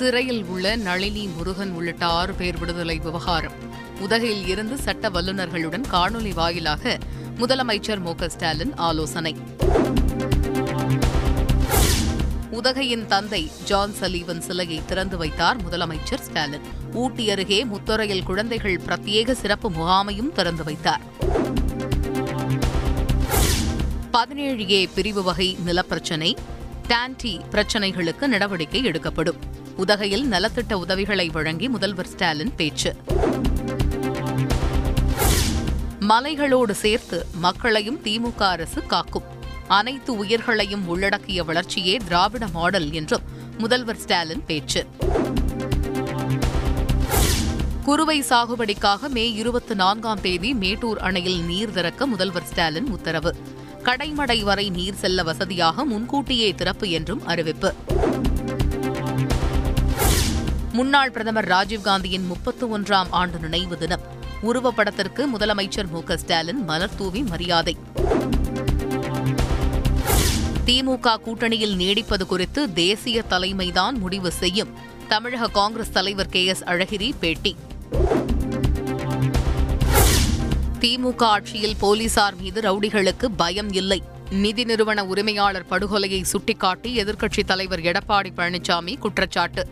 [0.00, 3.52] சிறையில் உள்ள நளினி முருகன் உள்ளிட்ட ஆறு பேர் விடுதலை விவகாரம்.
[4.00, 6.98] உதகையில் இருந்து சட்ட வல்லுநர்களுடன் காணொலி வாயிலாக
[7.38, 9.36] முதலமைச்சர் மு ஸ்டாலின் ஆலோசனை.
[12.50, 16.66] உதகையின் தந்தை ஜான் சலீவன் சிலையை திறந்து வைத்தார் முதலமைச்சர் ஸ்டாலின்.
[16.92, 21.00] ஊட்டி அருகே முத்துறையில் குழந்தைகள் பிரத்யேக சிறப்பு முகாமையும் திறந்து வைத்தார்.
[24.10, 26.36] பதினேழு ஏ பிரிவு வகை நிலப்பிரச்சினை
[26.88, 29.58] டான்டி பிரச்சினைகளுக்கு நடவடிக்கை எடுக்கப்படும்.
[29.80, 32.96] உதகையில் நலத்திட்ட உதவிகளை வழங்கி முதல்வர் ஸ்டாலின் பேச்சு.
[36.00, 39.22] மலைகளோடு சேர்த்து மக்களையும் திமுக அரசு காக்கும்.
[39.68, 43.22] அனைத்து உயிர்களையும் உள்ளடக்கிய வளர்ச்சியே திராவிட மாடல் என்றும்
[43.58, 44.86] முதல்வர் ஸ்டாலின் பேச்சு.
[47.84, 53.34] குறுவை சாகுபடிக்காக மே இருபத்தி நான்காம் தேதி மேட்டூர் அணையில் நீர் திறக்க முதல்வர் ஸ்டாலின் உத்தரவு.
[53.84, 57.74] கடைமடை வரை நீர் செல்ல வசதியாக முன்கூட்டியே திறப்பு என்றும் அறிவிப்பு.
[60.72, 64.00] முன்னாள் பிரதமர் ராஜீவ்காந்தியின் முப்பத்து ஒன்றாம் ஆண்டு நினைவு தினம்.
[64.42, 67.76] உருவப்படத்திற்கு முதலமைச்சர் மு க ஸ்டாலின் மலர்தூவி மரியாதை.
[70.66, 74.68] திமுக கூட்டணியில் நீடிப்பது குறித்து தேசிய தலைமைதான் முடிவு செய்யும்.
[75.08, 77.56] தமிழக காங்கிரஸ் தலைவர் கே எஸ் அழகிரி பேட்டி.
[80.80, 84.02] திமுக ஆட்சியில் போலீசார் மீது ரவுடிகளுக்கு பயம் இல்லை.
[84.30, 89.66] நிதி நிறுவன உரிமையாளர் படுகொலையை சுட்டிக்காட்டி எதிர்க்கட்சித் தலைவர் எடப்பாடி பழனிசாமி குற்றச்சாட்டு.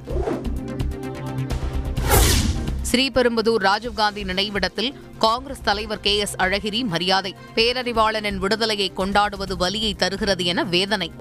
[2.90, 7.34] ஸ்ரீபெரும்புதூர் ராஜீவ்காந்தி நினைவிடத்தில் காங்கிரஸ் தலைவர் கே எஸ் அழகிரி மரியாதை.
[7.54, 11.12] பேரறிவாளனின் விடுதலையை கொண்டாடுவது வலியை தருகிறது என வேதனை.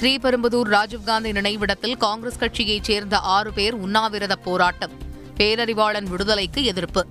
[0.00, 4.90] ஸ்ரீபெரும்புதூர் ராஜீவ்காந்தி நினைவிடத்தில் காங்கிரஸ் கட்சியைச் சேர்ந்த ஆறு பேர் உண்ணாவிரத போராட்டம்.
[5.36, 7.06] பேரறிவாளன் விடுதலைக்கு எதிர்ப்பு.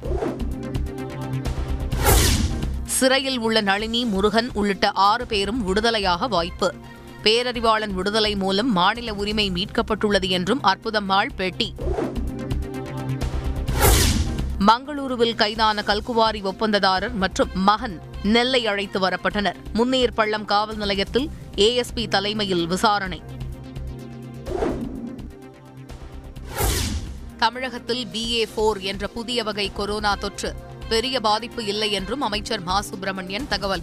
[2.85, 6.73] சிறையில் உள்ள நளினி முருகன் உள்ளிட்ட ஆறு பேரும் விடுதலையாக வாய்ப்பு.
[7.23, 11.75] பேரறிவாளன் விடுதலை மூலம் மாநில உரிமை மீட்கப்பட்டுள்ளது என்றும் அற்புதம்மாள் பேட்டி.
[14.59, 19.55] மங்களூருவில் கைதான கல்குவாரி ஒப்பந்ததாரர் மற்றும் மகன் நெல்லை அழைத்து வரப்பட்டனர்.
[19.73, 23.21] முன்னேர் பள்ளம் காவல் நிலையத்தில் ஏஎஸ்பி தலைமையில் விசாரணை.
[27.37, 30.55] தமிழகத்தில் பிஏ போர் என்ற புதிய வகை கொரோனா தொற்று
[30.89, 32.81] பெரிய பாதிப்பு இல்லை என்றும் அமைச்சர் மா.
[32.81, 33.81] சுப்பிரமணியன் தகவல்.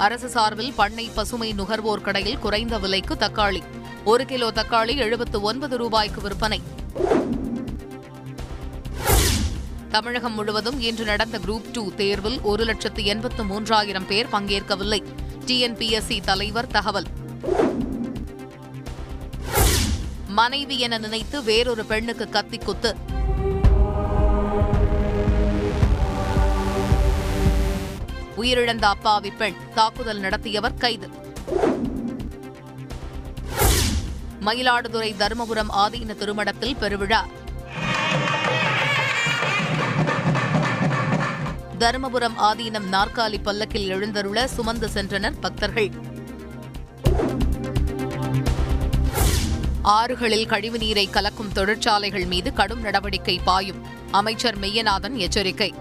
[0.00, 3.62] அரசு சார்பில் பண்ணை பசுமை நுகர்வோர் கடையில் குறைந்த விலைக்கு தக்காளி
[4.04, 6.60] ஒரு கிலோ தக்காளி எழுபத்து ஒன்பது ரூபாய்க்கு விற்பனை.
[9.90, 15.04] தமிழகம் முழுவதும் இன்று நடந்த குரூப் டூ தேர்வில் ஒரு லட்சத்து எண்பத்து மூன்றாயிரம் பேர் பங்கேற்கவில்லை.
[15.46, 17.06] டிஎன்பிஎஸ்சி தலைவர் தகவல்.
[20.26, 22.94] மனைவி என நினைத்து வேறொரு பெண்ணுக்கு கத்தி குத்து.
[28.36, 31.08] உயிரிழந்த அப்பாவி பெண் தாக்குதல் நடத்தியவர் கைது.
[34.44, 37.24] மயிலாடுதுறை தருமபுரம் ஆதீன திருமணத்தில் பெருவிழா.
[41.78, 45.90] தருமபுரம் ஆதீனம் நாற்காலி பல்லக்கில் எழுந்தருள சுமந்து சென்றனர் பக்தர்கள்.
[49.84, 53.84] ஆறுகளில் கழிவுநீரை கலக்கும் தொழிற்சாலைகள் மீது கடும் நடவடிக்கை பாயும்.
[54.10, 55.74] அமைச்சர் மெய்யநாதன் எச்சரிக்கை.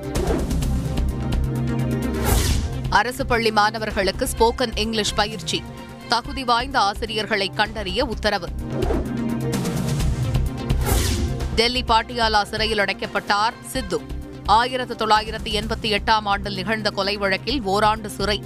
[2.89, 5.63] அரசு பள்ளி மாணவர்களுக்கு ஸ்போக்கன் இங்கிலீஷ் பயிற்சி.
[6.09, 8.47] தகுதி வாய்ந்த ஆசிரியர்களை கண்டறிய உத்தரவு.
[11.55, 14.01] டெல்லி பாட்டியாலா சிறையில் அடைக்கப்பட்டார் சித்து.
[14.45, 18.43] ஆயிரத்து தொள்ளாயிரத்து எண்பத்தி எட்டாம் ஆண்டில் நிகழ்ந்த கொலை வழக்கில் ஓராண்டு சிறை.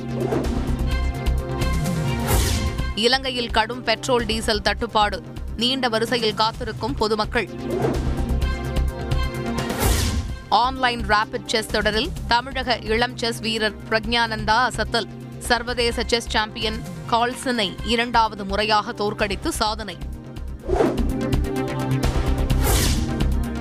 [2.96, 5.24] இலங்கையில் கடும் பெட்ரோல் டீசல் தட்டுப்பாடு.
[5.58, 7.50] நீண்ட வரிசையில் காத்திருக்கும் பொதுமக்கள்.
[10.54, 15.08] ஆன்லைன் ரேபிட் செஸ் தொடரில் தமிழக இளம் செஸ் வீரர் பிரக்ஞானந்தா அசத்தல்.
[15.40, 16.82] சர்வதேச செஸ் சாம்பியன்
[17.12, 19.98] கால்சனை இரண்டாவது முறையாக தோற்கடித்து சாதனை.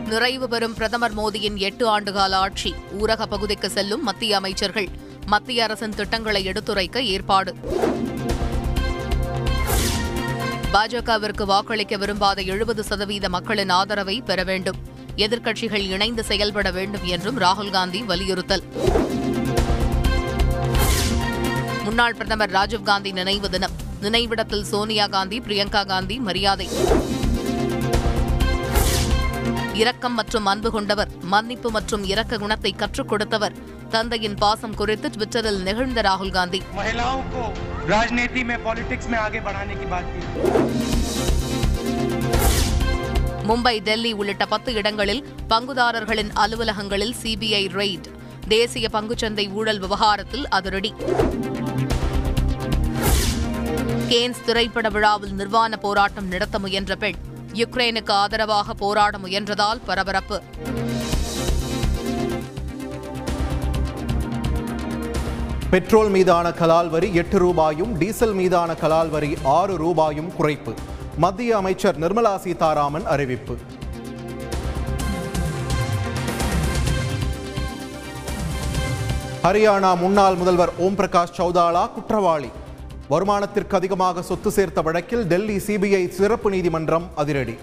[0.06, 4.88] நிறைவு பெறும் பிரதமர் மோடியின் எட்டு ஆண்டுகால ஆட்சி ஊரக பகுதிக்கு செல்லும் மத்திய அமைச்சர்கள்.
[5.26, 7.56] மத்திய அரசின் திட்டங்களை எடுத்துரைக்க ஏற்பாடு.
[10.72, 14.91] பாஜகவிற்கு வாக்களிக்க விரும்பாத எழுபது சதவீத மக்களின் ஆதரவை பெற வேண்டும்.
[15.16, 18.62] எதிர்க்கட்சிகள் இணைந்து செயல்பட வேண்டும் என்றும் ராகுல் காந்தி வலியுறுத்தல்.
[21.84, 23.70] முன்னாள் பிரதமர் ராஜீவ்காந்தி நினைவு தினம்.
[24.00, 26.68] நினைவிடத்தில் சோனியா காந்தி பிரியங்கா காந்தி மரியாதை.
[29.72, 33.52] இரக்கம் மற்றும் அன்பு கொண்டவர் மன்னிப்பு மற்றும் இரக்க குணத்தை கற்றுக் கொடுத்தவர்.
[33.90, 36.62] தந்தையின் பாசம் குறித்து ட்விட்டரில் நெகிழ்ந்த ராகுல் காந்தி.
[43.48, 48.08] மும்பை டெல்லி உள்ளிட்ட பத்து இடங்களில் பங்குதாரர்களின் அலுவலகங்களில் சிபிஐ ரெய்ட்
[48.48, 50.90] தேசிய பங்குச்சந்தை ஊழல் விவகாரத்தில் அதிரடி.
[54.08, 57.18] கேன்ஸ் திரைப்பட விழாவில் நிர்வாண போராட்டம் நடத்த முயன்ற பெண்
[57.52, 60.38] யுக்ரைனுக்கு ஆதரவாக போராட முயன்றதால் பரபரப்பு.
[65.70, 70.72] பெட்ரோல் மீதான கலால் வரி எட்டு ரூபாயும் டீசல் மீதான கலால் வரி ஆறு ரூபாயும் குறைப்பு.
[71.16, 73.56] மத்திய அமைச்சர் நிர்மலா சீதாராமன் அறிவிப்பு.
[79.42, 82.50] ஹரியானா முன்னாள் முதல்வர் ஓம் பிரகாஷ் சௌதாலா குற்றவாளி.
[83.10, 87.58] வருமானத்திற்கு அதிகமாக சொத்து சேர்த்த வழக்கில் டெல்லி சிபிஐ சிறப்பு நீதிமன்றம் அதிரடி.